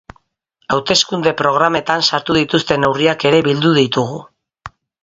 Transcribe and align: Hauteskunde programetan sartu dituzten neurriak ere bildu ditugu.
Hauteskunde 0.75 1.33
programetan 1.43 2.07
sartu 2.09 2.39
dituzten 2.41 2.85
neurriak 2.87 3.31
ere 3.33 3.47
bildu 3.51 3.79
ditugu. 3.83 4.23